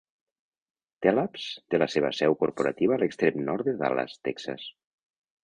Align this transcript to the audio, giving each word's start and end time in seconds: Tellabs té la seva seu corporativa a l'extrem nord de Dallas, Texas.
Tellabs 1.05 1.43
té 1.73 1.81
la 1.83 1.87
seva 1.97 2.11
seu 2.21 2.37
corporativa 2.45 2.97
a 2.97 2.99
l'extrem 3.03 3.39
nord 3.51 3.69
de 3.71 3.77
Dallas, 3.83 4.19
Texas. 4.31 4.67